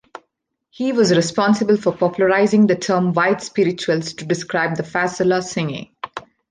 [0.71, 5.93] He was responsible for popularizing the term "white spirituals" to describe the "fasola" singing.